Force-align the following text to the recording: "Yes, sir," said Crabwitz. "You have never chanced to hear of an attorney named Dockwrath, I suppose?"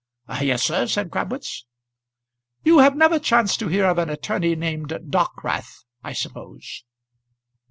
"Yes, 0.41 0.63
sir," 0.63 0.87
said 0.87 1.11
Crabwitz. 1.11 1.67
"You 2.63 2.79
have 2.79 2.95
never 2.95 3.19
chanced 3.19 3.59
to 3.59 3.67
hear 3.67 3.85
of 3.85 3.99
an 3.99 4.09
attorney 4.09 4.55
named 4.55 4.89
Dockwrath, 5.11 5.83
I 6.03 6.13
suppose?" 6.13 6.83